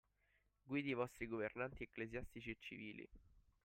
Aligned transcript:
Guidi 0.65 0.89
i 0.89 0.93
vostri 0.95 1.27
Governanti 1.27 1.83
ecclesiastici 1.83 2.49
e 2.49 2.55
civili 2.59 3.07